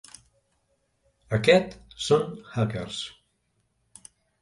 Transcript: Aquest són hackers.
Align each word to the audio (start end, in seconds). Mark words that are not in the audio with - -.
Aquest 1.37 1.77
són 2.07 2.27
hackers. 2.57 3.07